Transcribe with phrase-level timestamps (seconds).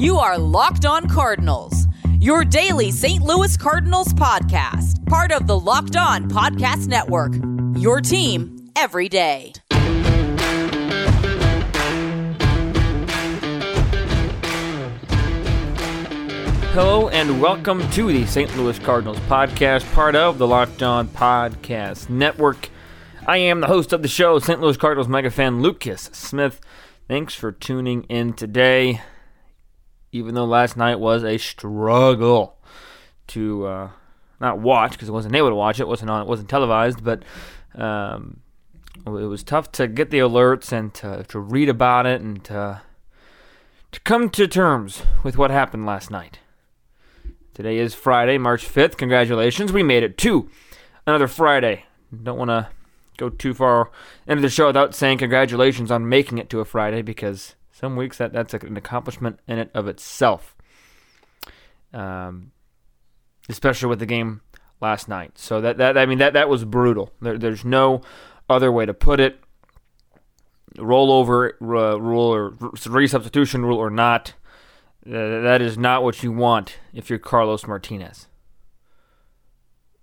[0.00, 1.86] You are Locked On Cardinals,
[2.20, 3.22] your daily St.
[3.22, 7.34] Louis Cardinals podcast, part of the Locked On Podcast Network.
[7.78, 9.52] Your team every day.
[16.72, 18.56] Hello and welcome to the St.
[18.56, 22.70] Louis Cardinals podcast, part of the Locked On Podcast Network.
[23.26, 24.62] I am the host of the show, St.
[24.62, 26.58] Louis Cardinals mega fan Lucas Smith.
[27.06, 29.02] Thanks for tuning in today.
[30.12, 32.58] Even though last night was a struggle
[33.28, 33.90] to uh,
[34.40, 37.22] not watch because I wasn't able to watch it, wasn't on, it wasn't televised, but
[37.74, 38.40] um,
[39.06, 42.82] it was tough to get the alerts and to, to read about it and to,
[43.92, 46.40] to come to terms with what happened last night.
[47.54, 48.96] Today is Friday, March 5th.
[48.96, 49.72] Congratulations.
[49.72, 50.48] We made it to
[51.06, 51.84] another Friday.
[52.22, 52.68] Don't want to
[53.16, 53.90] go too far
[54.26, 58.18] into the show without saying congratulations on making it to a Friday because some weeks
[58.18, 60.54] that, that's an accomplishment in it of itself.
[61.92, 62.52] Um,
[63.48, 64.42] especially with the game
[64.80, 65.38] last night.
[65.38, 67.12] So that, that I mean that that was brutal.
[67.20, 68.02] There, there's no
[68.48, 69.40] other way to put it.
[70.76, 74.34] Rollover uh, rule or resubstitution rule or not.
[75.06, 78.28] Uh, that is not what you want if you're Carlos Martinez.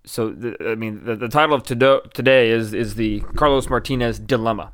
[0.04, 0.34] So,
[0.66, 4.72] I mean, the, the title of today is is the Carlos Martinez dilemma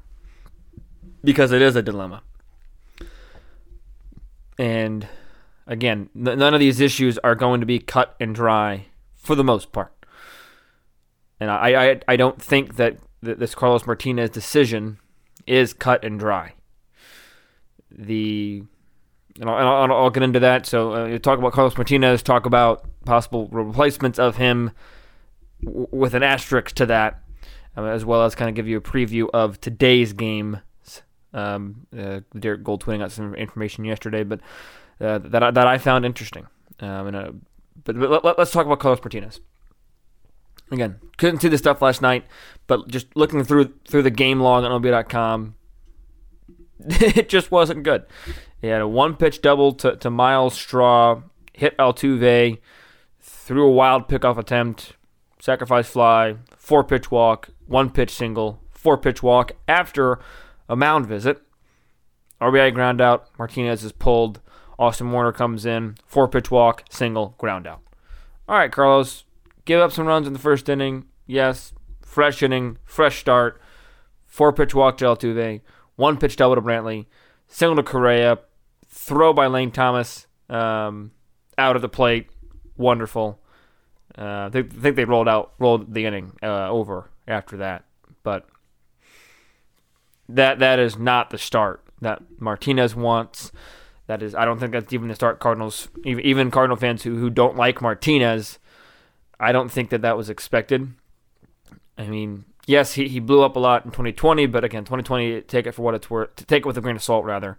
[1.23, 2.23] because it is a dilemma.
[4.59, 5.09] And
[5.67, 9.73] again, none of these issues are going to be cut and dry for the most
[9.73, 9.93] part.
[11.41, 14.99] And I, I, I don't think that this Carlos Martinez decision
[15.47, 16.55] is cut and dry.
[17.91, 18.65] The
[19.41, 20.67] and I'll, I'll, I'll, get into that.
[20.67, 24.71] So, uh, talk about Carlos Martinez, talk about possible replacements of him
[25.65, 27.21] w- with an asterisk to that,
[27.77, 30.61] uh, as well as kind of give you a preview of today's game.
[31.35, 34.41] Um, uh, Derrick Goold tweeting out some information yesterday, but
[35.01, 36.47] uh, that I, that I found interesting.
[36.81, 37.33] Um, and, uh,
[37.85, 39.41] but, but let, us talk about Carlos Martinez.
[40.71, 42.25] Again, couldn't see the stuff last night,
[42.67, 45.57] but just looking through through the game log on MLB.com,
[46.79, 48.05] it just wasn't good.
[48.61, 51.23] He had a one pitch double to, to Myles Straw,
[51.53, 52.59] hit Altuve,
[53.21, 54.95] threw a wild pickoff attempt,
[55.39, 60.19] sacrifice fly, four pitch walk, one pitch single, four pitch walk after
[60.69, 61.43] a mound visit.
[62.41, 63.29] RBI ground out.
[63.39, 64.41] Martinez is pulled.
[64.79, 65.97] Austin Warner comes in.
[66.07, 67.81] Four pitch walk, single, ground out.
[68.49, 69.25] All right, Carlos,
[69.65, 71.07] give up some runs in the first inning.
[71.27, 73.61] Yes, fresh inning, fresh start.
[74.27, 75.61] Four pitch walk to Altuve.
[75.97, 77.07] One pitch double to Brantley.
[77.47, 78.39] Single to Correa
[78.89, 81.13] throw by Lane Thomas um,
[81.59, 82.29] out of the plate,
[82.77, 83.41] wonderful.
[84.17, 87.85] Uh, they think they rolled out rolled the inning uh, over after that,
[88.23, 88.47] but
[90.29, 93.53] that that is not the start that Martinez wants.
[94.07, 95.41] That is, I don't think that's even the start.
[95.41, 98.59] Cardinals, even, Cardinal fans who who don't like Martinez,
[99.41, 100.93] I don't think that that was expected.
[101.97, 105.67] I mean, yes, he, he blew up a lot in 2020, but again, 2020, take
[105.67, 106.35] it for what it's worth.
[106.47, 107.59] Take it with a grain of salt, rather.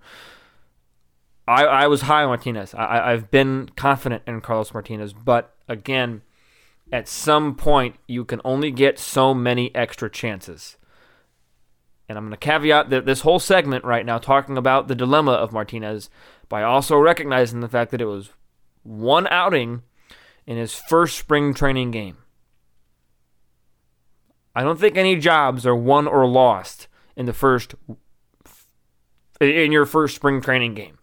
[1.47, 2.73] I, I was high on Martinez.
[2.73, 6.21] I, I've been confident in Carlos Martinez, but again,
[6.91, 10.77] at some point, you can only get so many extra chances.
[12.07, 15.31] And I'm going to caveat that this whole segment right now talking about the dilemma
[15.31, 16.09] of Martinez
[16.49, 18.29] by also recognizing the fact that it was
[18.83, 19.81] one outing
[20.45, 22.17] in his first spring training game.
[24.55, 27.75] I don't think any jobs are won or lost in the first
[29.41, 30.97] in your first spring training game.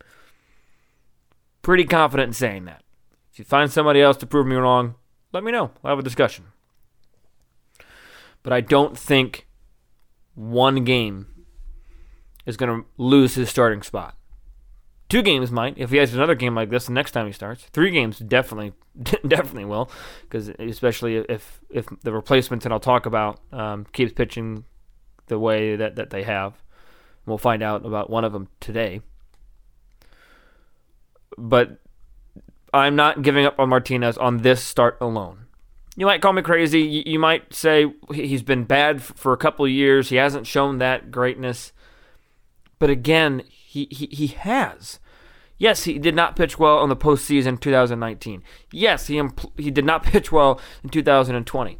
[1.60, 2.82] Pretty confident in saying that.
[3.30, 4.94] If you find somebody else to prove me wrong,
[5.32, 5.70] let me know.
[5.82, 6.46] We'll have a discussion.
[8.42, 9.46] But I don't think
[10.34, 11.26] one game
[12.46, 14.16] is going to lose his starting spot.
[15.08, 15.76] Two games might.
[15.76, 18.72] If he has another game like this the next time he starts, three games definitely,
[19.28, 19.90] definitely will.
[20.22, 24.64] Because especially if if the replacements that I'll talk about um, keeps pitching
[25.26, 26.54] the way that, that they have,
[27.26, 29.02] we'll find out about one of them today
[31.38, 31.78] but
[32.72, 35.41] I'm not giving up on Martinez on this start alone.
[35.96, 37.02] You might call me crazy.
[37.06, 40.08] You, might say he's been bad for a couple of years.
[40.08, 41.72] He hasn't shown that greatness.
[42.78, 44.98] But again, he, he, he has.
[45.58, 48.42] Yes, he did not pitch well in the postseason 2019.
[48.72, 51.78] Yes, he impl- he did not pitch well in 2020.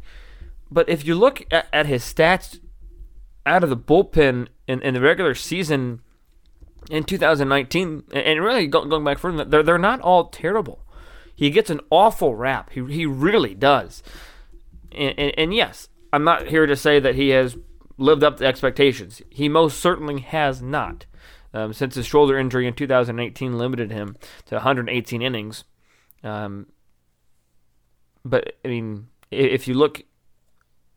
[0.71, 2.59] But if you look at, at his stats
[3.45, 6.01] out of the bullpen in, in the regular season
[6.89, 10.82] in 2019, and really going back further, they're, they're not all terrible.
[11.35, 12.69] He gets an awful rap.
[12.71, 14.03] He, he really does.
[14.91, 17.57] And, and, and yes, I'm not here to say that he has
[17.97, 19.21] lived up to expectations.
[19.29, 21.05] He most certainly has not.
[21.53, 24.15] um, since his shoulder injury in 2018 limited him
[24.45, 25.63] to 118 innings.
[26.23, 26.67] Um,
[28.25, 30.03] but I mean, if you look,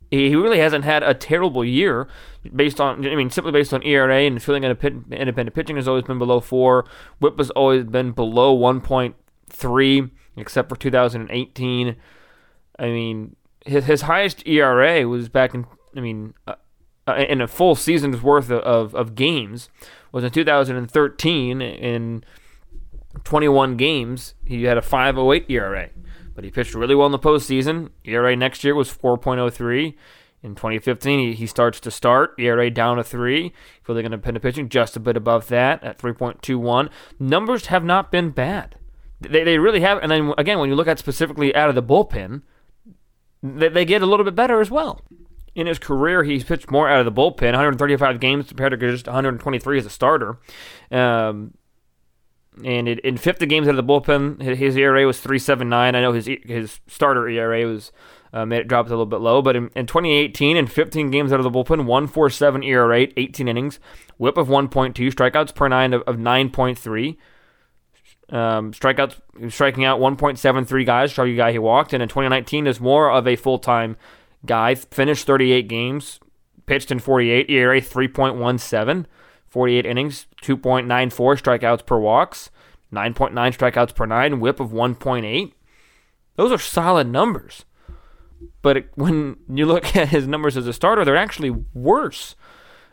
[0.09, 2.07] he really hasn't had a terrible year
[2.55, 6.17] based on, I mean, simply based on ERA and fielding independent pitching has always been
[6.17, 6.85] below four.
[7.19, 11.95] WHIP has always been below 1.3, except for 2018.
[12.79, 13.35] I mean,
[13.65, 16.55] his, his highest ERA was back in, I mean, uh,
[17.07, 19.69] uh, in a full season's worth of, of, of games
[20.11, 22.23] was in 2013 in
[23.23, 24.33] 21 games.
[24.45, 25.89] He had a 5.08 ERA,
[26.35, 27.89] but he pitched really well in the postseason.
[28.03, 29.95] ERA next year was 4.03.
[30.43, 32.35] In 2015, he, he starts to start.
[32.37, 33.53] ERA down to three.
[33.83, 36.89] Fielding independent pitching just a bit above that at 3.21.
[37.19, 38.75] Numbers have not been bad.
[39.21, 39.99] They, they really have.
[40.01, 42.41] And then again, when you look at specifically out of the bullpen,
[43.41, 45.01] they, they get a little bit better as well
[45.57, 49.07] in his career, he's pitched more out of the bullpen, 135 games compared to just
[49.07, 50.37] 123 as a starter.
[50.91, 51.55] Um,
[52.63, 55.73] and it, in 50 games out of the bullpen, his ERA was 3.79.
[55.73, 57.91] I know his his starter ERA was
[58.33, 61.33] uh, made it drop a little bit low, but in, in 2018, in 15 games
[61.33, 63.79] out of the bullpen, 1.47 ERA, 18 innings,
[64.17, 67.17] WHIP of 1.2, strikeouts per nine of, of 9.3.
[68.29, 69.21] Um, strikeouts,
[69.51, 73.35] striking out 1.73 guys, every guy he walked, and in 2019 is more of a
[73.37, 73.95] full time
[74.45, 74.75] guy.
[74.75, 76.19] Finished 38 games,
[76.65, 79.05] pitched in 48, ERA 3.17,
[79.47, 82.49] 48 innings, 2.94 strikeouts per walks,
[82.93, 85.53] 9.9 strikeouts per nine, whip of 1.8.
[86.35, 87.65] Those are solid numbers.
[88.61, 92.35] But it, when you look at his numbers as a starter, they're actually worse.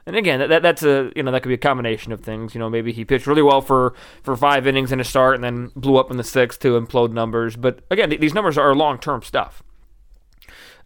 [0.06, 2.54] And again, that, that's a you know that could be a combination of things.
[2.54, 5.44] You know, maybe he pitched really well for for five innings in a start and
[5.44, 7.56] then blew up in the sixth to implode numbers.
[7.56, 9.62] But again, these numbers are long term stuff.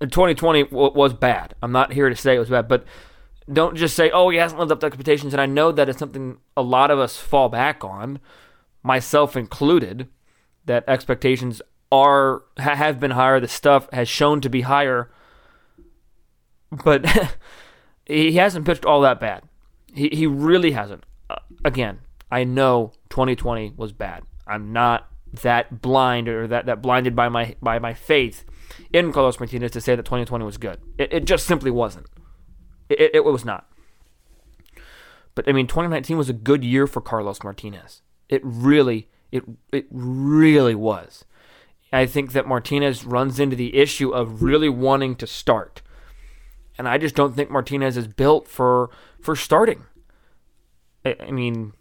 [0.00, 1.54] 2020 was bad.
[1.60, 2.84] I'm not here to say it was bad, but
[3.52, 5.34] don't just say, oh, he hasn't lived up to expectations.
[5.34, 8.20] And I know that is something a lot of us fall back on,
[8.82, 10.08] myself included,
[10.66, 13.40] that expectations are have been higher.
[13.40, 15.10] The stuff has shown to be higher,
[16.70, 17.04] but
[18.08, 19.44] he hasn't pitched all that bad.
[19.94, 21.04] He he really hasn't.
[21.30, 22.00] Uh, again,
[22.30, 24.22] I know 2020 was bad.
[24.46, 25.08] I'm not
[25.42, 28.44] that blind or that, that blinded by my by my faith
[28.92, 30.80] in Carlos Martinez to say that 2020 was good.
[30.96, 32.06] It, it just simply wasn't.
[32.88, 33.70] It, it, it was not.
[35.34, 38.02] But I mean, 2019 was a good year for Carlos Martinez.
[38.28, 41.24] It really, it it really was.
[41.92, 45.80] I think that Martinez runs into the issue of really wanting to start,
[46.78, 48.90] and I just don't think Martinez is built for
[49.20, 49.84] for starting.
[51.04, 51.72] I, I mean,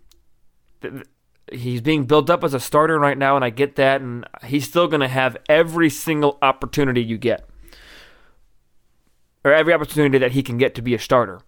[1.52, 4.68] he's being built up as a starter right now, and I get that, and he's
[4.68, 7.48] still going to have every single opportunity you get,
[9.44, 11.42] or every opportunity that he can get to be a starter.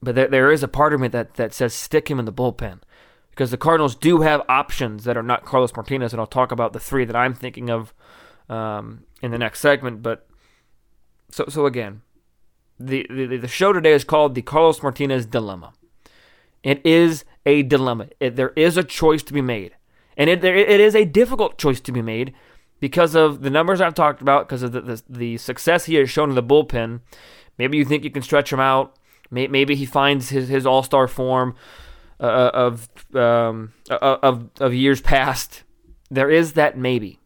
[0.00, 2.32] But there, there is a part of me that, that says stick him in the
[2.32, 2.80] bullpen.
[3.30, 6.72] Because the Cardinals do have options that are not Carlos Martinez, and I'll talk about
[6.72, 7.94] the three that I'm thinking of
[8.48, 10.02] um, in the next segment.
[10.02, 10.26] But
[11.30, 12.02] so so again,
[12.78, 15.72] the, the the show today is called the Carlos Martinez Dilemma.
[16.62, 18.08] It is a dilemma.
[18.20, 19.76] It, there is a choice to be made.
[20.16, 22.34] And it, there, it is a difficult choice to be made
[22.80, 26.10] because of the numbers I've talked about, because of the, the, the success he has
[26.10, 27.00] shown in the bullpen.
[27.56, 28.96] Maybe you think you can stretch him out.
[29.30, 31.54] Maybe he finds his, his all star form
[32.18, 35.62] uh, uh, of, um, uh, of, of years past.
[36.10, 37.20] There is that maybe.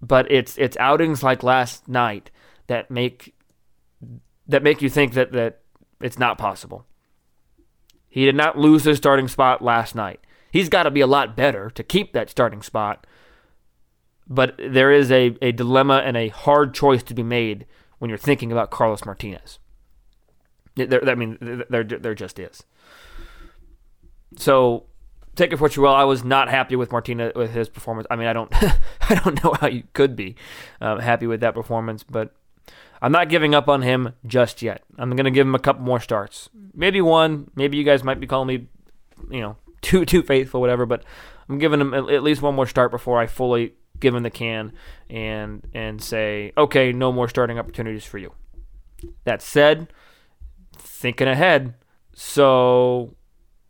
[0.00, 2.30] But it's, it's outings like last night
[2.68, 3.34] that make,
[4.50, 5.60] that make you think that, that
[6.00, 6.86] it's not possible.
[8.08, 10.20] He did not lose his starting spot last night.
[10.50, 13.06] He's got to be a lot better to keep that starting spot.
[14.26, 17.66] But there is a, a dilemma and a hard choice to be made
[17.98, 19.58] when you're thinking about Carlos Martinez.
[20.74, 22.64] There, I mean, there, there just is.
[24.36, 24.84] So
[25.36, 25.94] take it for what you will.
[25.94, 28.06] I was not happy with Martinez with his performance.
[28.10, 28.52] I mean, I don't,
[29.08, 30.36] I don't know how you could be
[30.80, 32.34] um, happy with that performance, but
[33.02, 34.82] I'm not giving up on him just yet.
[34.98, 36.50] I'm to give him a couple more starts.
[36.74, 37.50] Maybe one.
[37.54, 38.68] Maybe you guys might be calling me,
[39.30, 40.86] you know, too too faithful, whatever.
[40.86, 41.04] But
[41.48, 44.72] I'm giving him at least one more start before I fully give him the can
[45.08, 48.32] and and say, okay, no more starting opportunities for you.
[49.24, 49.88] That said,
[50.76, 51.74] thinking ahead.
[52.14, 53.14] So,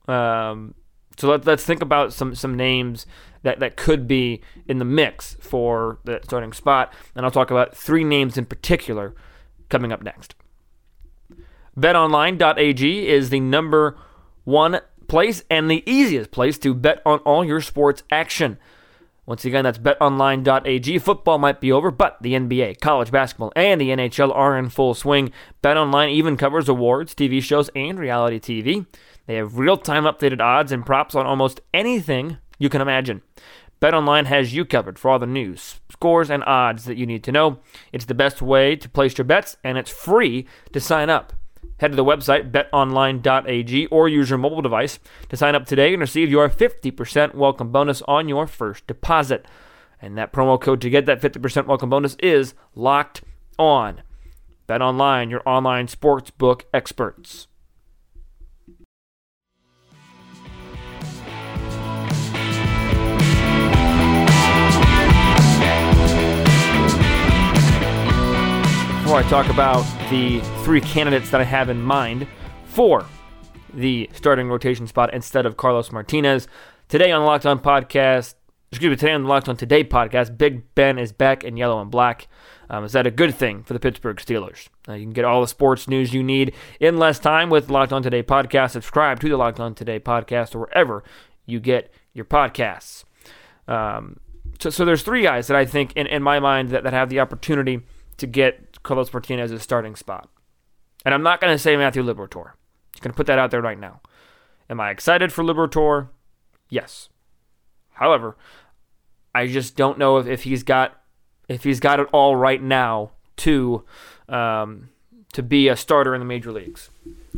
[0.08, 0.74] um,
[1.16, 3.06] so let, let's think about some some names
[3.42, 6.92] that, that could be in the mix for the starting spot.
[7.14, 9.14] And I'll talk about three names in particular
[9.68, 10.34] coming up next.
[11.78, 13.96] BetOnline.ag is the number
[14.44, 18.58] one place and the easiest place to bet on all your sports action.
[19.26, 20.98] Once again, that's betonline.ag.
[20.98, 24.92] Football might be over, but the NBA, college basketball, and the NHL are in full
[24.92, 25.30] swing.
[25.62, 28.86] BetOnline even covers awards, TV shows, and reality TV.
[29.26, 33.22] They have real time updated odds and props on almost anything you can imagine.
[33.80, 37.32] BetOnline has you covered for all the news, scores, and odds that you need to
[37.32, 37.58] know.
[37.92, 41.32] It's the best way to place your bets, and it's free to sign up.
[41.78, 44.98] Head to the website betonline.ag or use your mobile device
[45.30, 49.46] to sign up today and receive your 50% welcome bonus on your first deposit.
[50.02, 53.22] And that promo code to get that 50% welcome bonus is locked
[53.58, 54.02] on.
[54.68, 57.46] BetOnline, your online sportsbook experts.
[69.10, 72.28] Before I talk about the three candidates that I have in mind
[72.66, 73.04] for
[73.74, 76.46] the starting rotation spot instead of Carlos Martinez.
[76.88, 78.34] Today on the Locked On Podcast,
[78.70, 81.82] excuse me, today on the Locked On Today podcast, Big Ben is back in yellow
[81.82, 82.28] and black.
[82.68, 84.68] Um, is that a good thing for the Pittsburgh Steelers?
[84.88, 87.92] Uh, you can get all the sports news you need in less time with Locked
[87.92, 88.70] On Today podcast.
[88.70, 91.02] Subscribe to the Locked On Today podcast or wherever
[91.46, 93.02] you get your podcasts.
[93.66, 94.20] Um,
[94.60, 97.08] so, so there's three guys that I think, in, in my mind, that, that have
[97.08, 97.80] the opportunity
[98.20, 100.28] to get Carlos Martinez's starting spot.
[101.04, 102.52] And I'm not going to say Matthew Liberatore.
[102.92, 104.00] Just going to put that out there right now.
[104.68, 106.08] Am I excited for Liberatore?
[106.68, 107.08] Yes.
[107.94, 108.36] However,
[109.34, 110.96] I just don't know if, if he's got
[111.48, 113.84] if he's got it all right now to
[114.28, 114.90] um,
[115.32, 116.90] to be a starter in the major leagues.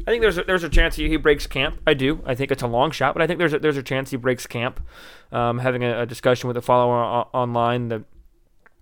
[0.06, 1.80] I think there's a, there's a chance he, he breaks camp.
[1.86, 2.22] I do.
[2.26, 4.16] I think it's a long shot, but I think there's a, there's a chance he
[4.16, 4.80] breaks camp.
[5.30, 6.94] Um, having a, a, discussion with a follower
[7.32, 8.02] online that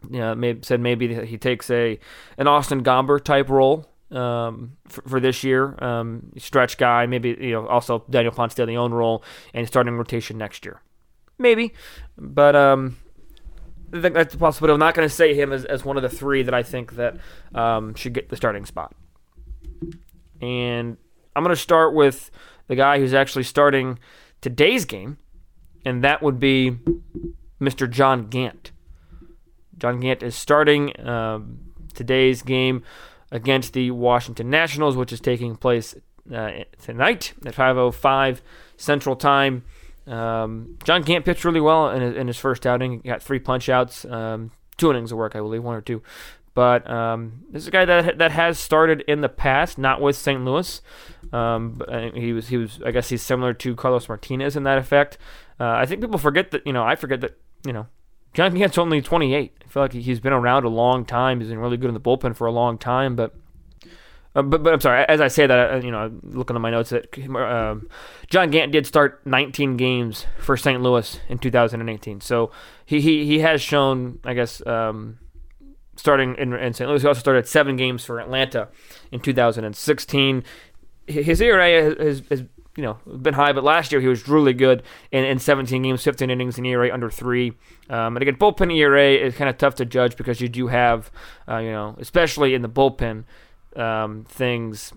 [0.09, 1.99] you know, maybe, said maybe he takes a
[2.39, 7.07] an Austin Gomber type role um, for, for, this year, um, stretch guy.
[7.07, 9.23] Maybe you know also Daniel Ponce de Leon role
[9.55, 10.81] and starting rotation next year.
[11.39, 11.73] Maybe,
[12.19, 12.97] but um,
[13.93, 14.71] I think that's possible.
[14.71, 16.97] I'm not going to say him as, as one of the three that I think
[16.97, 17.17] that
[17.55, 18.95] um, should get the starting spot.
[20.41, 20.97] And
[21.35, 22.31] I'm going to start with
[22.69, 23.99] the guy who's actually starting
[24.41, 25.19] today's game,
[25.85, 26.79] and that would be
[27.61, 27.91] Mr.
[27.91, 28.71] John Gant.
[29.81, 31.59] John Gant is starting um,
[31.95, 32.85] today's game
[33.33, 35.95] against the Washington Nationals, which is taking place
[36.33, 38.41] uh, tonight at 5:05
[38.77, 39.65] Central Time.
[40.07, 43.01] Um, John Gant pitched really well in his, in his, first outing.
[43.03, 46.03] He got three punch outs, um, two innings of work, I believe, one or two.
[46.53, 50.17] But um, this is a guy that that has started in the past, not with
[50.17, 50.45] St.
[50.45, 50.83] Louis.
[51.33, 54.79] Um, uh, he was he was I guess he's similar to Carlos Martinez in that
[54.79, 55.17] effect.
[55.59, 57.87] Uh, I think people forget that you know I forget that you know
[58.33, 59.53] John Gant's only 28.
[59.61, 61.41] I feel like he's been around a long time.
[61.41, 63.35] He's been really good in the bullpen for a long time, but.
[64.33, 65.05] Uh, but, but I'm sorry.
[65.09, 67.89] As I say that, uh, you know, looking at my notes, that um,
[68.29, 70.81] John Gant did start 19 games for St.
[70.81, 72.21] Louis in 2018.
[72.21, 72.53] So
[72.87, 75.19] he he, he has shown, I guess, um,
[75.97, 76.89] starting in, in St.
[76.89, 77.03] Louis.
[77.03, 78.69] He also started seven games for Atlanta
[79.11, 80.45] in 2016.
[81.09, 82.45] His ERA has, has
[82.81, 84.83] you know, been high, but last year he was really good
[85.13, 87.53] in, in 17 games, 15 innings, and ERA under three.
[87.91, 91.11] Um, and again, bullpen ERA is kind of tough to judge because you do have,
[91.47, 93.25] uh, you know, especially in the bullpen,
[93.77, 94.95] um, things.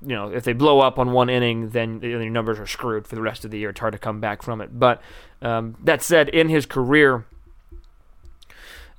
[0.00, 3.16] You know, if they blow up on one inning, then your numbers are screwed for
[3.16, 3.70] the rest of the year.
[3.70, 4.78] It's hard to come back from it.
[4.78, 5.02] But
[5.42, 7.26] um, that said, in his career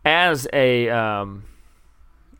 [0.04, 1.46] as a um,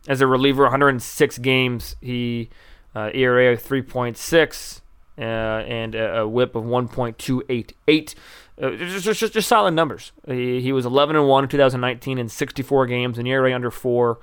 [0.06, 2.50] as a reliever, 106 games, he
[2.94, 4.80] uh, ERA of 3.6
[5.20, 8.14] uh, and a, a, whip of 1.288.
[8.60, 10.12] Uh, just, just, just solid numbers.
[10.26, 14.18] He, he was 11 and 1 in 2019 in 64 games, an ERA under four.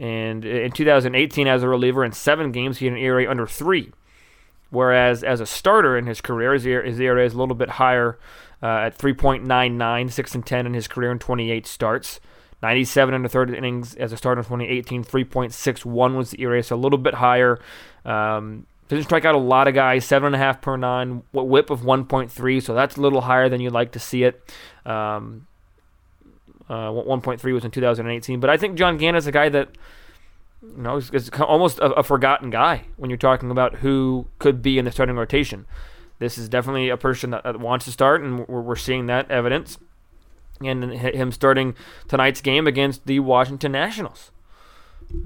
[0.00, 3.92] And in 2018, as a reliever in seven games, he had an ERA under three.
[4.70, 7.68] Whereas as a starter in his career, his ERA, his ERA is a little bit
[7.68, 8.18] higher
[8.62, 12.20] uh, at 3.99, 6 and 10 in his career in 28 starts.
[12.62, 15.04] 97 in the third innings as a starter in 2018.
[15.04, 17.58] 3.61 was the ERA, so a little bit higher.
[18.06, 20.04] Um, doesn't strike out a lot of guys.
[20.04, 21.22] Seven and a half per nine.
[21.32, 24.52] Whip of 1.3, so that's a little higher than you'd like to see it.
[24.84, 25.46] Um,
[26.68, 29.76] uh, 1.3 was in 2018, but I think John Gant is a guy that
[30.62, 34.62] you know is, is almost a, a, forgotten guy when you're talking about who could
[34.62, 35.66] be in the starting rotation.
[36.18, 39.30] This is definitely a person that, that wants to start, and we're, we're seeing that
[39.30, 39.78] evidence.
[40.60, 41.74] And him starting
[42.06, 44.30] tonight's game against the Washington Nationals.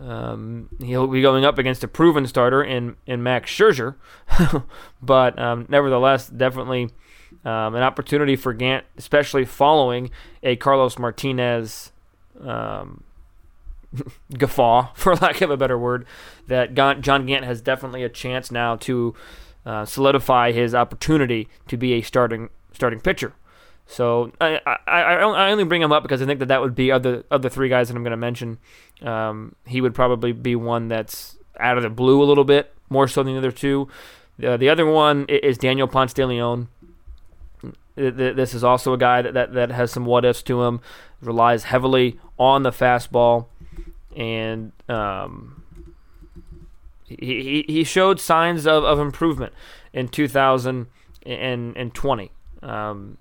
[0.00, 3.96] Um, he'll be going up against a proven starter in, in Max Scherzer,
[5.02, 6.90] but um, nevertheless, definitely
[7.44, 10.10] um, an opportunity for Gant, especially following
[10.42, 11.92] a Carlos Martinez
[12.40, 13.04] um,
[14.36, 16.06] guffaw, for lack of a better word.
[16.46, 19.14] That John Gant has definitely a chance now to
[19.64, 23.32] uh, solidify his opportunity to be a starting starting pitcher.
[23.86, 26.90] So I, I, I only bring him up because I think that that would be
[26.90, 28.58] other other three guys that I'm going to mention.
[29.02, 33.08] Um, he would probably be one that's out of the blue a little bit more
[33.08, 33.88] so than the other two.
[34.44, 36.68] Uh, the other one is Daniel Ponce de Leon.
[37.94, 40.80] This is also a guy that, that, that has some what ifs to him,
[41.22, 43.46] relies heavily on the fastball,
[44.14, 45.62] and um,
[47.04, 49.54] he, he, showed signs of, of improvement
[49.94, 52.30] in 2020.
[52.62, 53.16] Um,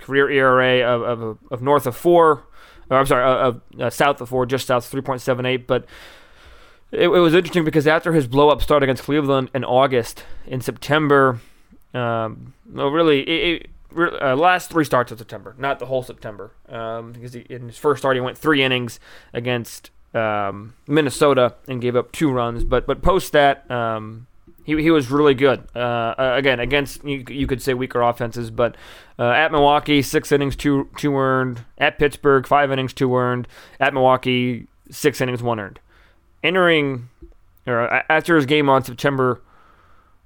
[0.00, 2.44] career ERA of, of, of north of four,
[2.88, 5.66] or I'm sorry, of uh, south of four, just south 3.78.
[5.66, 5.86] But
[6.92, 10.60] it, it, was interesting because after his blow up start against Cleveland in August, in
[10.60, 11.40] September,
[11.94, 16.52] um, well, really, it, it, uh, last three starts of September, not the whole September,
[16.68, 19.00] um, because he, in his first start he went three innings
[19.32, 22.64] against um, Minnesota and gave up two runs.
[22.64, 24.26] But but post that, um,
[24.76, 25.64] he, he was really good.
[25.76, 28.76] Uh, again, against you, you could say weaker offenses, but
[29.18, 31.64] uh, at Milwaukee, six innings, two two earned.
[31.78, 33.48] At Pittsburgh, five innings, two earned.
[33.80, 35.80] At Milwaukee, six innings, one earned.
[36.42, 37.08] Entering
[37.66, 39.42] or after his game on September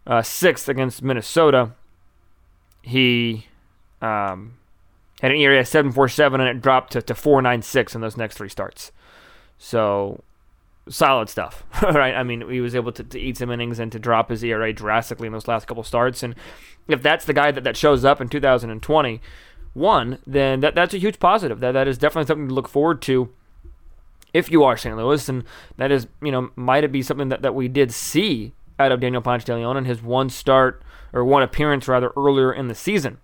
[0.06, 1.72] uh, sixth against Minnesota,
[2.82, 3.46] he
[4.02, 4.54] um,
[5.20, 8.00] had an ERA seven four seven, and it dropped to, to four nine six in
[8.00, 8.92] those next three starts.
[9.58, 10.22] So
[10.88, 12.14] solid stuff, right?
[12.14, 14.72] I mean, he was able to, to, eat some innings and to drop his ERA
[14.72, 16.22] drastically in those last couple starts.
[16.22, 16.34] And
[16.88, 21.18] if that's the guy that, that shows up in 2021, then that, that's a huge
[21.18, 21.60] positive.
[21.60, 23.30] That that is definitely something to look forward to
[24.32, 24.96] if you are St.
[24.96, 25.28] Louis.
[25.28, 25.44] And
[25.76, 29.00] that is, you know, might it be something that, that we did see out of
[29.00, 32.74] Daniel Ponce de Leon in his one start or one appearance rather earlier in the
[32.74, 33.18] season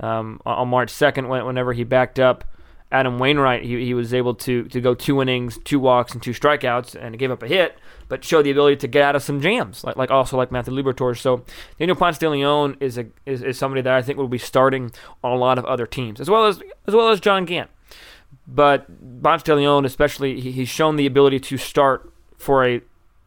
[0.00, 2.44] um, on March 2nd whenever he backed up
[2.92, 6.30] Adam Wainwright, he, he was able to to go two innings, two walks, and two
[6.30, 7.76] strikeouts, and gave up a hit,
[8.08, 10.72] but showed the ability to get out of some jams, like like also like Matthew
[10.72, 11.18] Liberatore.
[11.18, 11.44] So
[11.78, 14.92] Daniel Ponce de Leon is a is, is somebody that I think will be starting
[15.24, 17.70] on a lot of other teams, as well as as well as John Gant.
[18.46, 18.86] But
[19.22, 22.80] Ponce de Leon, especially, he, he's shown the ability to start for a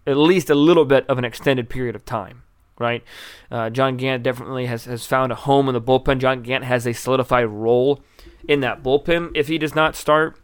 [0.07, 2.43] at least a little bit of an extended period of time
[2.79, 3.03] right?
[3.51, 6.17] Uh, John Gant definitely has, has found a home in the bullpen.
[6.17, 8.01] John Gant has a solidified role
[8.47, 10.39] in that bullpen if he does not start.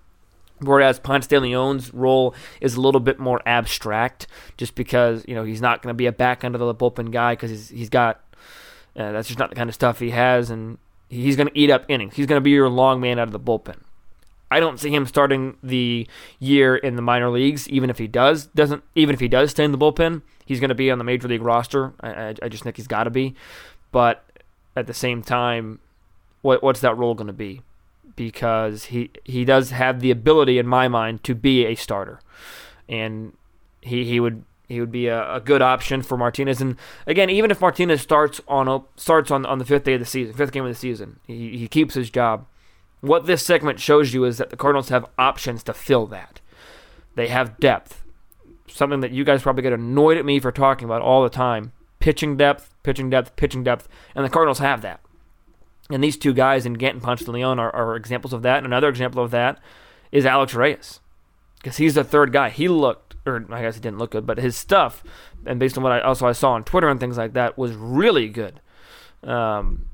[0.60, 5.44] Whereas Ponce de Leon's role is a little bit more abstract, just because you know
[5.44, 7.90] he's not going to be a back end of the bullpen guy because he's he's
[7.90, 8.24] got
[8.96, 10.78] uh, that's just not the kind of stuff he has, and
[11.10, 12.16] he's going to eat up innings.
[12.16, 13.76] He's going to be your long man out of the bullpen.
[14.52, 16.08] I don't see him starting the
[16.40, 19.64] year in the minor leagues, even if he does doesn't even if he does stay
[19.64, 21.94] in the bullpen, he's going to be on the major league roster.
[22.02, 23.36] I, I, I just think he's got to be,
[23.92, 24.24] but
[24.76, 25.80] at the same time,
[26.42, 27.62] what what's that role going to be?
[28.16, 32.20] because he he does have the ability in my mind to be a starter,
[32.88, 33.34] and
[33.82, 36.60] he he would he would be a, a, good option for Martinez.
[36.60, 40.06] And again, even if Martinez starts on starts on, on the fifth day of the
[40.06, 42.46] season, fifth game of the season, he, he keeps his job.
[43.02, 46.42] What this segment shows you is that the Cardinals have options to fill that.
[47.16, 48.04] They have depth,
[48.68, 51.72] something that you guys probably get annoyed at me for talking about all the time.
[52.00, 55.00] Pitching depth, pitching depth, pitching depth, and the Cardinals have that.
[55.90, 58.58] And these two guys in Gant and Ponce de Leon are, are examples of that.
[58.58, 59.60] And another example of that
[60.12, 61.00] is Alex Reyes,
[61.58, 62.50] because he's the third guy.
[62.50, 65.04] He looked, or I guess he didn't look good, but his stuff,
[65.46, 67.74] and based on what I also I saw on Twitter and things like that, was
[67.74, 68.62] really good.
[69.24, 69.86] Um,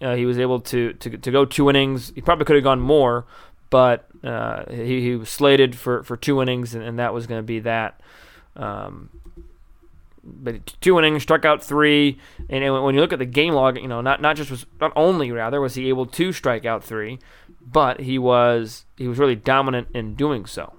[0.00, 2.12] uh, he was able to, to to go two innings.
[2.14, 3.26] He probably could have gone more,
[3.70, 7.38] but uh, he, he was slated for, for two innings, and, and that was going
[7.38, 8.00] to be that.
[8.56, 9.10] Um,
[10.22, 13.88] but two innings, struck out three, and when you look at the game log, you
[13.88, 17.18] know, not not just was not only rather was he able to strike out three,
[17.60, 20.74] but he was he was really dominant in doing so.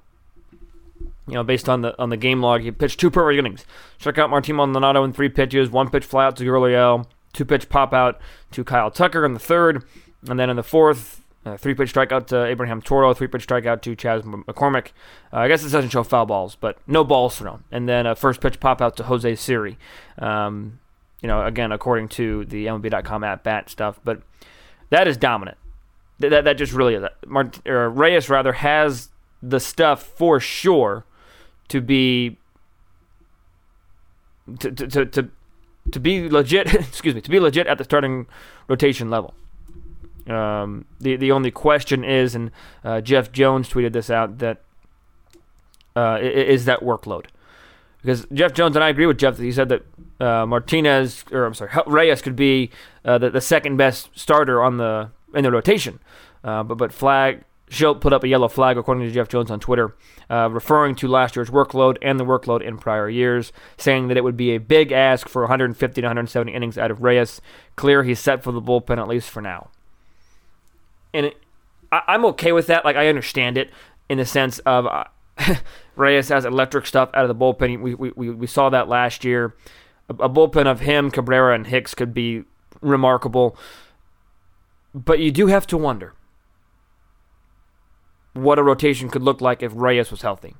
[1.27, 3.65] You know, based on the on the game log, he pitched two perfect innings,
[3.97, 7.69] struck out Martin Maldonado in three pitches, one pitch fly out to Gurriel, two pitch
[7.69, 8.19] pop out
[8.51, 9.83] to Kyle Tucker in the third,
[10.27, 13.81] and then in the fourth, uh, three pitch strikeout to Abraham Toro, three pitch strikeout
[13.81, 14.87] to Chas McCormick.
[15.31, 17.63] Uh, I guess this doesn't show foul balls, but no balls thrown.
[17.71, 19.77] And then a first pitch pop out to Jose Siri.
[20.17, 20.79] Um,
[21.21, 24.21] you know, again, according to the MLB.com at bat stuff, but
[24.89, 25.57] that is dominant.
[26.19, 27.03] That, that, that just really is.
[27.25, 29.09] Mart- Reyes, rather, has
[29.41, 31.05] the stuff for sure
[31.69, 32.37] to be.
[34.59, 35.29] To, to, to,
[35.91, 38.27] to, be legit, excuse me, to be legit at the starting
[38.67, 39.33] rotation level.
[40.27, 42.51] Um, the the only question is, and
[42.83, 44.61] uh, Jeff Jones tweeted this out that
[45.95, 47.25] uh, is that workload
[48.01, 49.83] because Jeff Jones and I agree with Jeff that he said that
[50.19, 52.69] uh, Martinez or I'm sorry Reyes could be
[53.03, 55.99] uh, the, the second best starter on the in the rotation,
[56.43, 59.59] uh, but but flag Shildt put up a yellow flag according to Jeff Jones on
[59.59, 59.95] Twitter,
[60.29, 64.23] uh, referring to last year's workload and the workload in prior years, saying that it
[64.23, 67.41] would be a big ask for 150 to 170 innings out of Reyes.
[67.75, 69.69] Clear he's set for the bullpen at least for now
[71.13, 71.37] and it,
[71.91, 72.85] I, am okay with that.
[72.85, 73.71] Like I understand it
[74.09, 75.05] in the sense of uh,
[75.95, 77.81] Reyes has electric stuff out of the bullpen.
[77.81, 79.55] We, we, we, we saw that last year.
[80.09, 82.43] a, a bullpen of him, Cabrera, and Hicks could be
[82.81, 83.57] remarkable.
[84.93, 86.13] But you do have to wonder
[88.33, 90.55] what a rotation could look like if Reyes was healthy.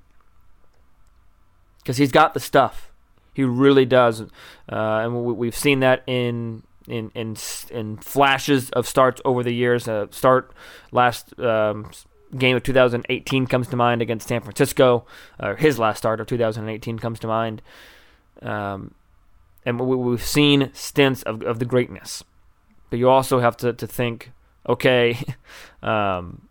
[1.80, 2.92] Because he's got the stuff.
[3.34, 4.22] He really does.
[4.22, 4.26] Uh,
[4.70, 7.38] and we've seen that in in in
[7.70, 9.88] in flashes of starts over the years.
[9.88, 10.52] Uh, start
[10.92, 11.90] last um,
[12.38, 15.06] game of 2018 comes to mind against San Francisco.
[15.40, 17.62] Uh, his last start of 2018 comes to mind.
[18.42, 18.94] Um,
[19.66, 22.24] and we, have seen stints of, of the greatness.
[22.90, 24.32] But you also have to, to think,
[24.68, 25.18] okay,
[25.84, 26.49] um,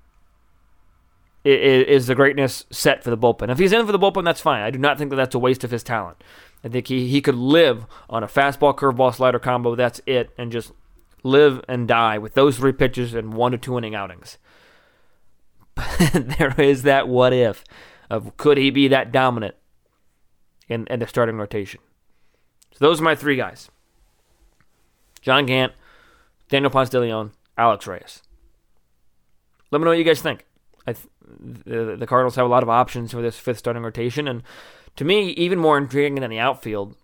[1.44, 3.50] is the greatness set for the bullpen?
[3.50, 4.62] If he's in for the bullpen, that's fine.
[4.62, 6.22] I do not think that that's a waste of his talent.
[6.64, 9.74] I think he, he could live on a fastball, curveball, slider combo.
[9.74, 10.72] That's it, and just
[11.22, 14.38] live and die with those three pitches and one to two inning outings.
[15.74, 17.64] But there is that what if
[18.10, 19.54] of could he be that dominant
[20.68, 21.80] in, in the starting rotation?
[22.72, 23.70] So those are my three guys:
[25.20, 25.72] John Gant,
[26.48, 28.22] Daniel Ponce de Leon, Alex Reyes.
[29.70, 30.44] Let me know what you guys think.
[31.66, 34.42] The, the Cardinals have a lot of options for this fifth starting rotation, and
[34.96, 36.96] to me, even more intriguing than the outfield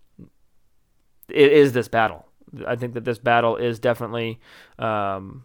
[1.29, 2.27] it is this battle.
[2.67, 4.41] I think that this battle is definitely
[4.79, 5.45] um,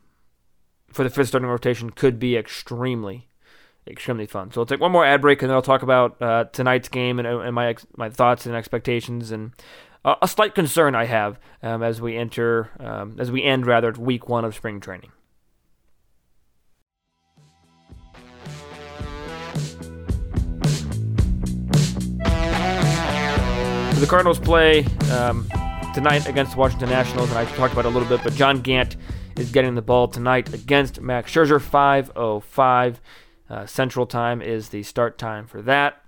[0.91, 3.29] for the fifth starting rotation could be extremely,
[3.87, 4.51] extremely fun.
[4.51, 7.19] So we'll take one more ad break, and then I'll talk about uh, tonight's game
[7.19, 9.51] and, and my my thoughts and expectations and
[10.05, 13.91] uh, a slight concern I have um, as we enter um, as we end rather
[13.91, 15.11] week one of spring training.
[23.99, 25.45] The Cardinals play um,
[25.93, 28.61] tonight against the Washington Nationals, and I talked about it a little bit, but John
[28.61, 28.95] Gant
[29.35, 32.95] is getting the ball tonight against Max Scherzer, 5.05
[33.49, 36.01] uh, Central Time is the start time for that.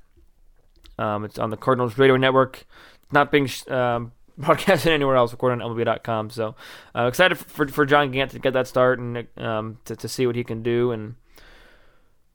[0.97, 2.65] Um, it's on the Cardinals Radio Network.
[3.03, 6.29] It's not being um, broadcasted anywhere else, according on MLB.com.
[6.29, 6.55] So
[6.95, 10.25] uh, excited for, for John Gant to get that start and um, to, to see
[10.25, 10.91] what he can do.
[10.91, 11.15] And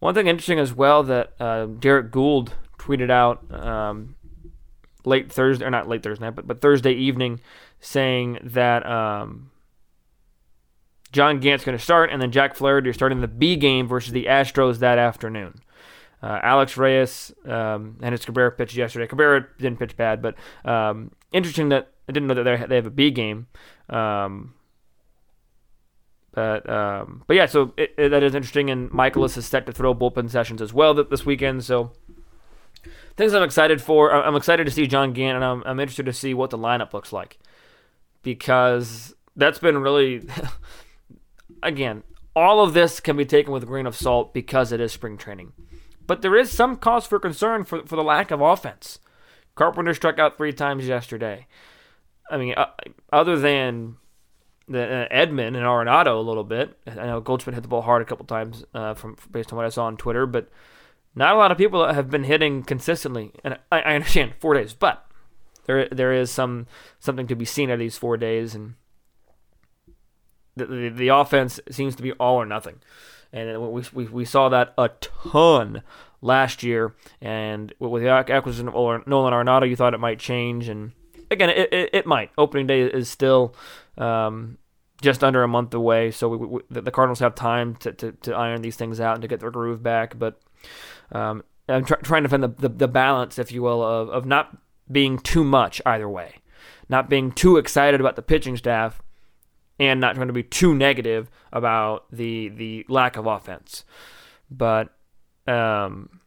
[0.00, 4.15] one thing interesting as well that uh, Derrick Goold tweeted out um,
[5.06, 7.40] late Thursday, or not late Thursday night, but, but Thursday evening,
[7.80, 9.50] saying that um,
[11.12, 14.12] John Gant's going to start, and then Jack Flaherty is starting the B game versus
[14.12, 15.60] the Astros that afternoon.
[16.22, 19.06] Uh, Alex Reyes um, and his Cabrera pitched yesterday.
[19.06, 22.90] Cabrera didn't pitch bad, but um, interesting that I didn't know that they have a
[22.90, 23.46] B game.
[23.88, 24.54] Um,
[26.32, 28.70] but um, but yeah, so it, it, that is interesting.
[28.70, 31.64] And Mikolas is set to throw bullpen sessions as well this weekend.
[31.64, 31.92] So
[33.16, 34.12] things I'm excited for.
[34.12, 36.92] I'm excited to see John Gant, and I'm, I'm interested to see what the lineup
[36.92, 37.38] looks like
[38.22, 40.28] because that's been really,
[41.62, 42.02] again,
[42.34, 45.16] all of this can be taken with a grain of salt because it is spring
[45.16, 45.52] training.
[46.06, 48.98] But there is some cause for concern for, for the lack of offense.
[49.54, 51.46] Carpenter struck out three times yesterday.
[52.30, 52.66] I mean, uh,
[53.12, 53.96] other than
[54.68, 56.76] the uh, Edman and Arenado a little bit.
[56.86, 59.66] I know Goldschmidt hit the ball hard a couple times uh, from based on what
[59.66, 60.48] I saw on Twitter, but
[61.16, 64.74] not a lot of people have been hitting consistently, and I, I understand four days,
[64.74, 65.04] but
[65.64, 66.66] there there is some
[67.00, 68.74] something to be seen of these four days, and
[70.54, 72.80] the, the, the offense seems to be all or nothing,
[73.32, 75.82] and we, we we saw that a ton
[76.20, 78.74] last year, and with the acquisition of
[79.06, 80.92] Nolan Arenado, you thought it might change, and
[81.30, 82.30] again, it, it, it might.
[82.38, 83.54] Opening day is still.
[83.98, 84.58] Um,
[85.02, 88.32] just under a month away, so we, we, the Cardinals have time to, to, to
[88.32, 90.18] iron these things out and to get their groove back.
[90.18, 90.40] But
[91.12, 94.26] um, I'm tr- trying to find the, the, the, balance, if you will, of, of
[94.26, 94.56] not
[94.90, 96.36] being too much either way,
[96.88, 99.02] not being too excited about the pitching staff,
[99.78, 103.84] and not trying to be too negative about the the lack of offense.
[104.50, 104.94] But
[105.46, 106.20] um,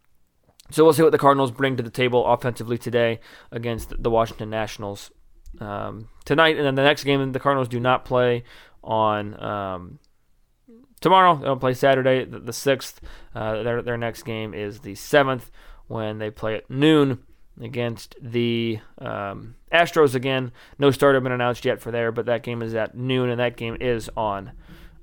[0.71, 3.19] so we'll see what the Cardinals bring to the table offensively today
[3.51, 5.11] against the Washington Nationals
[5.59, 8.43] um, tonight, and then the next game the Cardinals do not play
[8.83, 9.99] on um,
[11.01, 11.37] tomorrow.
[11.37, 13.01] They'll play Saturday, the sixth.
[13.33, 15.51] Uh, their their next game is the seventh
[15.87, 17.19] when they play at noon
[17.61, 20.51] against the um, Astros again.
[20.77, 23.39] No start starter been announced yet for there, but that game is at noon, and
[23.39, 24.51] that game is on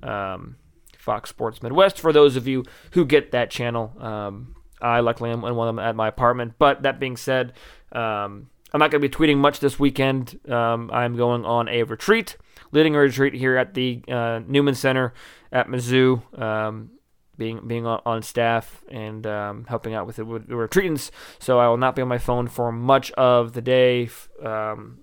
[0.03, 0.55] um,
[0.97, 1.99] Fox Sports Midwest.
[1.99, 5.79] For those of you who get that channel, um, I luckily am one of them
[5.79, 6.53] at my apartment.
[6.57, 7.53] But that being said,
[7.91, 10.39] um, I'm not going to be tweeting much this weekend.
[10.49, 12.37] Um, I'm going on a retreat,
[12.71, 15.13] leading a retreat here at the uh, Newman Center
[15.51, 16.91] at Mizzou, um,
[17.37, 21.11] being being on, staff and um, helping out with the, with the retreatants.
[21.39, 24.09] So I will not be on my phone for much of the day,
[24.43, 24.99] um,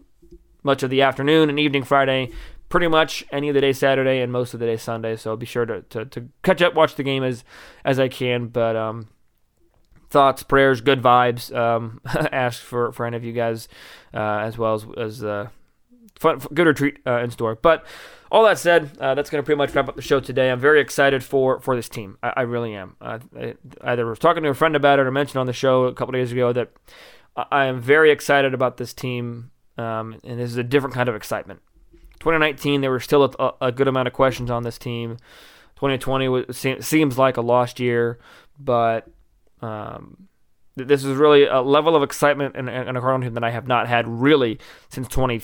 [0.63, 2.33] much of the afternoon and evening Friday,
[2.69, 5.17] pretty much any of the day Saturday and most of the day Sunday.
[5.17, 7.45] So I'll be sure to, to, to catch up, watch the game as
[7.85, 8.49] as I can.
[8.49, 9.09] But um,
[10.11, 11.55] thoughts, prayers, good vibes.
[11.55, 13.69] Um, ask for for any of you guys
[14.13, 15.49] uh, as well as as uh,
[16.19, 17.57] fun, good retreat uh, in store.
[17.57, 17.85] But
[18.31, 20.51] all that said, uh, that's going to pretty much wrap up the show today.
[20.51, 22.19] I'm very excited for for this team.
[22.23, 22.97] I, I really am.
[23.01, 25.85] Uh, I either was talking to a friend about it or mentioned on the show
[25.85, 26.71] a couple days ago that
[27.37, 31.15] I am very excited about this team, um, and this is a different kind of
[31.15, 31.61] excitement.
[32.21, 35.19] 2019, there were still a, a good amount of questions on this team.
[35.77, 38.19] 2020 was, seems like a lost year,
[38.59, 39.09] but
[39.61, 40.29] um,
[40.77, 43.67] this is really a level of excitement in, in a Cardinal team that I have
[43.67, 45.43] not had really since 20,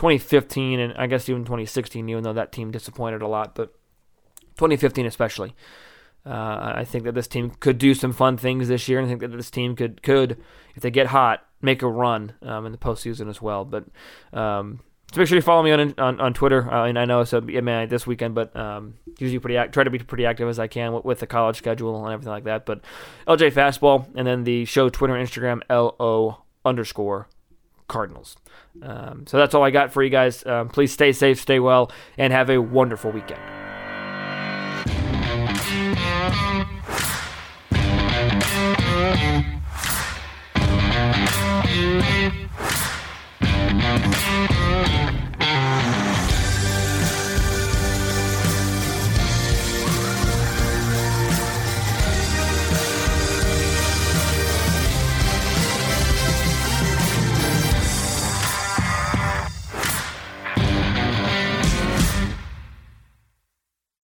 [0.00, 3.74] 2015 and I guess even 2016, even though that team disappointed a lot, but
[4.56, 5.54] 2015 especially.
[6.24, 9.10] Uh, I think that this team could do some fun things this year, and I
[9.10, 10.38] think that this team could could,
[10.74, 13.66] if they get hot, make a run um, in the postseason as well.
[13.66, 13.84] But
[14.32, 14.80] um,
[15.12, 16.70] so make sure you follow me on on, on Twitter.
[16.72, 19.84] Uh, and I know it's a man this weekend, but um, usually pretty act- try
[19.84, 22.44] to be pretty active as I can with, with, the college schedule and everything like
[22.44, 22.64] that.
[22.64, 22.80] But
[23.26, 27.28] LJ Fastball, and then the show Twitter and Instagram lo underscore
[27.90, 28.36] Cardinals.
[28.82, 30.46] Um, so that's all I got for you guys.
[30.46, 33.40] Um, please stay safe, stay well, and have a wonderful weekend.